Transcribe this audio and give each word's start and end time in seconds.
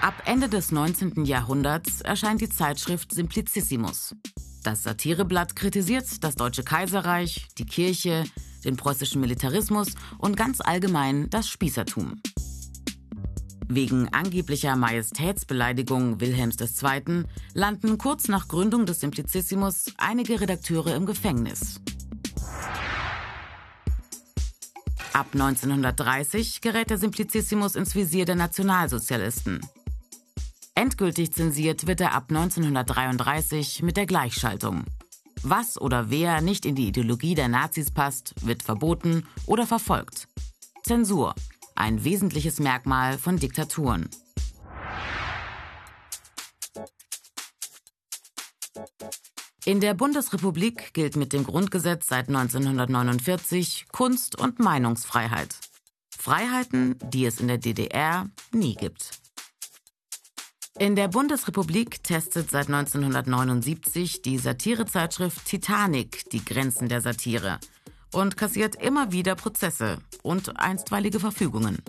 Ab 0.00 0.22
Ende 0.26 0.48
des 0.48 0.70
19. 0.70 1.24
Jahrhunderts 1.24 2.02
erscheint 2.02 2.40
die 2.40 2.48
Zeitschrift 2.48 3.12
Simplicissimus. 3.12 4.14
Das 4.62 4.84
Satireblatt 4.84 5.56
kritisiert 5.56 6.22
das 6.22 6.36
Deutsche 6.36 6.62
Kaiserreich, 6.62 7.48
die 7.58 7.66
Kirche, 7.66 8.24
den 8.64 8.76
preußischen 8.76 9.20
Militarismus 9.20 9.88
und 10.18 10.36
ganz 10.36 10.60
allgemein 10.60 11.28
das 11.30 11.48
Spießertum. 11.48 12.22
Wegen 13.66 14.08
angeblicher 14.14 14.76
Majestätsbeleidigung 14.76 16.20
Wilhelms 16.20 16.56
II. 16.60 17.24
landen 17.52 17.98
kurz 17.98 18.28
nach 18.28 18.46
Gründung 18.46 18.86
des 18.86 19.00
Simplicissimus 19.00 19.86
einige 19.98 20.40
Redakteure 20.40 20.94
im 20.94 21.06
Gefängnis. 21.06 21.80
Ab 25.12 25.26
1930 25.32 26.60
gerät 26.60 26.90
der 26.90 26.98
Simplicissimus 26.98 27.74
ins 27.74 27.96
Visier 27.96 28.24
der 28.24 28.36
Nationalsozialisten. 28.36 29.60
Endgültig 30.78 31.32
zensiert 31.32 31.88
wird 31.88 32.00
er 32.00 32.14
ab 32.14 32.26
1933 32.28 33.82
mit 33.82 33.96
der 33.96 34.06
Gleichschaltung. 34.06 34.84
Was 35.42 35.76
oder 35.76 36.08
wer 36.08 36.40
nicht 36.40 36.64
in 36.64 36.76
die 36.76 36.86
Ideologie 36.86 37.34
der 37.34 37.48
Nazis 37.48 37.90
passt, 37.90 38.32
wird 38.46 38.62
verboten 38.62 39.26
oder 39.46 39.66
verfolgt. 39.66 40.28
Zensur, 40.84 41.34
ein 41.74 42.04
wesentliches 42.04 42.60
Merkmal 42.60 43.18
von 43.18 43.38
Diktaturen. 43.40 44.08
In 49.64 49.80
der 49.80 49.94
Bundesrepublik 49.94 50.94
gilt 50.94 51.16
mit 51.16 51.32
dem 51.32 51.42
Grundgesetz 51.42 52.06
seit 52.06 52.28
1949 52.28 53.86
Kunst- 53.90 54.38
und 54.38 54.60
Meinungsfreiheit. 54.60 55.56
Freiheiten, 56.16 56.96
die 57.02 57.26
es 57.26 57.40
in 57.40 57.48
der 57.48 57.58
DDR 57.58 58.30
nie 58.52 58.76
gibt. 58.76 59.27
In 60.78 60.94
der 60.94 61.08
Bundesrepublik 61.08 62.04
testet 62.04 62.50
seit 62.50 62.68
1979 62.68 64.22
die 64.22 64.38
Satirezeitschrift 64.38 65.44
Titanic 65.44 66.30
die 66.30 66.44
Grenzen 66.44 66.88
der 66.88 67.00
Satire 67.00 67.58
und 68.12 68.36
kassiert 68.36 68.76
immer 68.76 69.10
wieder 69.10 69.34
Prozesse 69.34 69.98
und 70.22 70.60
einstweilige 70.60 71.18
Verfügungen. 71.18 71.82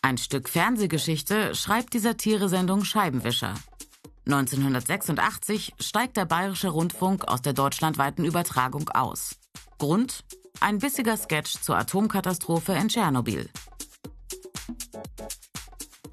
Ein 0.00 0.16
Stück 0.16 0.48
Fernsehgeschichte 0.48 1.54
schreibt 1.54 1.92
die 1.92 1.98
Satiresendung 1.98 2.84
Scheibenwischer. 2.84 3.52
1986 4.24 5.74
steigt 5.78 6.16
der 6.16 6.24
Bayerische 6.24 6.68
Rundfunk 6.68 7.28
aus 7.28 7.42
der 7.42 7.52
deutschlandweiten 7.52 8.24
Übertragung 8.24 8.88
aus. 8.88 9.36
Grund? 9.78 10.24
Ein 10.60 10.78
bissiger 10.78 11.18
Sketch 11.18 11.60
zur 11.60 11.76
Atomkatastrophe 11.76 12.72
in 12.72 12.88
Tschernobyl. 12.88 13.50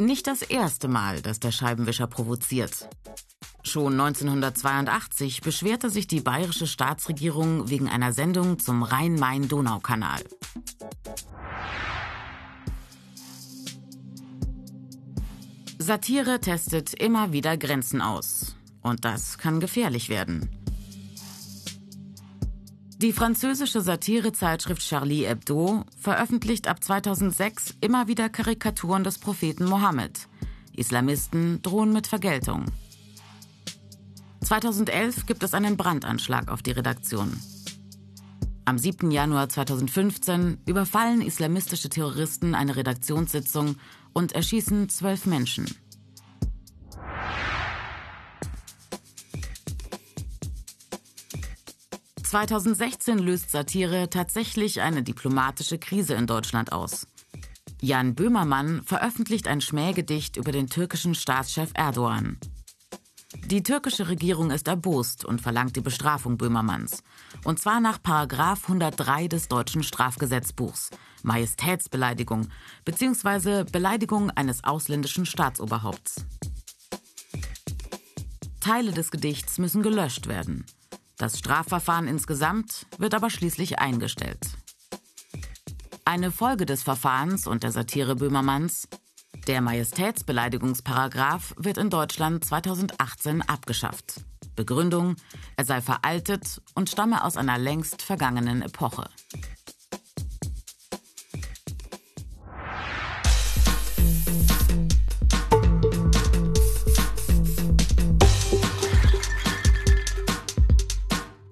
Nicht 0.03 0.27
das 0.27 0.41
erste 0.41 0.89
Mal, 0.89 1.21
dass 1.21 1.39
der 1.39 1.53
Scheibenwischer 1.53 2.07
provoziert. 2.07 2.89
Schon 3.63 3.93
1982 3.93 5.39
beschwerte 5.39 5.89
sich 5.89 6.07
die 6.07 6.19
bayerische 6.19 6.67
Staatsregierung 6.67 7.69
wegen 7.69 7.87
einer 7.87 8.11
Sendung 8.11 8.59
zum 8.59 8.83
Rhein-Main-Donau-Kanal. 8.83 10.21
Satire 15.77 16.41
testet 16.41 16.93
immer 16.93 17.31
wieder 17.31 17.55
Grenzen 17.55 18.01
aus. 18.01 18.57
Und 18.81 19.05
das 19.05 19.37
kann 19.37 19.61
gefährlich 19.61 20.09
werden. 20.09 20.62
Die 23.03 23.11
französische 23.11 23.81
Satirezeitschrift 23.81 24.81
Charlie 24.81 25.25
Hebdo 25.25 25.83
veröffentlicht 25.99 26.69
ab 26.69 26.81
2006 26.81 27.75
immer 27.81 28.07
wieder 28.07 28.29
Karikaturen 28.29 29.03
des 29.03 29.17
Propheten 29.19 29.65
Mohammed. 29.65 30.29
Islamisten 30.73 31.61
drohen 31.61 31.91
mit 31.91 32.07
Vergeltung. 32.07 32.63
2011 34.45 35.25
gibt 35.25 35.43
es 35.43 35.53
einen 35.53 35.75
Brandanschlag 35.75 36.49
auf 36.49 36.61
die 36.61 36.71
Redaktion. 36.71 37.37
Am 38.63 38.77
7. 38.77 39.11
Januar 39.11 39.49
2015 39.49 40.59
überfallen 40.65 41.21
islamistische 41.21 41.89
Terroristen 41.89 42.55
eine 42.55 42.77
Redaktionssitzung 42.77 43.75
und 44.13 44.31
erschießen 44.31 44.87
zwölf 44.87 45.25
Menschen. 45.25 45.65
2016 52.33 53.19
löst 53.19 53.51
Satire 53.51 54.09
tatsächlich 54.09 54.81
eine 54.81 55.03
diplomatische 55.03 55.77
Krise 55.77 56.15
in 56.15 56.25
Deutschland 56.25 56.71
aus. 56.71 57.05
Jan 57.79 58.15
Böhmermann 58.15 58.81
veröffentlicht 58.81 59.47
ein 59.47 59.61
Schmähgedicht 59.61 60.35
über 60.37 60.51
den 60.51 60.67
türkischen 60.67 61.13
Staatschef 61.13 61.69
Erdogan. 61.75 62.39
Die 63.45 63.61
türkische 63.61 64.07
Regierung 64.09 64.49
ist 64.49 64.67
erbost 64.67 65.25
und 65.25 65.41
verlangt 65.41 65.75
die 65.75 65.81
Bestrafung 65.81 66.39
Böhmermanns. 66.39 67.03
Und 67.43 67.59
zwar 67.59 67.79
nach 67.79 68.01
Paragraf 68.01 68.63
103 68.63 69.27
des 69.27 69.47
deutschen 69.47 69.83
Strafgesetzbuchs, 69.83 70.89
Majestätsbeleidigung 71.21 72.47
bzw. 72.83 73.63
Beleidigung 73.71 74.31
eines 74.31 74.63
ausländischen 74.63 75.27
Staatsoberhaupts. 75.27 76.25
Teile 78.59 78.91
des 78.91 79.11
Gedichts 79.11 79.59
müssen 79.59 79.83
gelöscht 79.83 80.25
werden. 80.27 80.65
Das 81.17 81.39
Strafverfahren 81.39 82.07
insgesamt 82.07 82.85
wird 82.97 83.13
aber 83.13 83.29
schließlich 83.29 83.79
eingestellt. 83.79 84.39
Eine 86.05 86.31
Folge 86.31 86.65
des 86.65 86.83
Verfahrens 86.83 87.47
und 87.47 87.63
der 87.63 87.71
Satire 87.71 88.15
Böhmermanns 88.15 88.87
der 89.47 89.61
Majestätsbeleidigungsparagraf 89.61 91.53
wird 91.57 91.77
in 91.77 91.89
Deutschland 91.89 92.45
2018 92.45 93.41
abgeschafft. 93.41 94.21
Begründung, 94.55 95.15
er 95.57 95.65
sei 95.65 95.81
veraltet 95.81 96.61
und 96.75 96.89
stamme 96.89 97.23
aus 97.23 97.35
einer 97.35 97.57
längst 97.57 98.01
vergangenen 98.03 98.61
Epoche. 98.61 99.09